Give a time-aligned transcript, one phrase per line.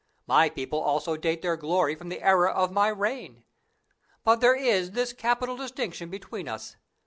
[0.25, 3.43] My people also date their glory from the era of my reign.
[4.23, 6.75] But there is this capital distinction between us.